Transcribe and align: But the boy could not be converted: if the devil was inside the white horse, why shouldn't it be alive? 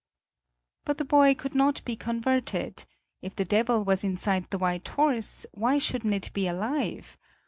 But 0.83 0.97
the 0.97 1.05
boy 1.05 1.35
could 1.35 1.53
not 1.53 1.85
be 1.85 1.95
converted: 1.95 2.85
if 3.21 3.35
the 3.35 3.45
devil 3.45 3.83
was 3.85 4.03
inside 4.03 4.49
the 4.49 4.57
white 4.57 4.87
horse, 4.87 5.45
why 5.51 5.77
shouldn't 5.77 6.15
it 6.15 6.33
be 6.33 6.47
alive? 6.47 7.19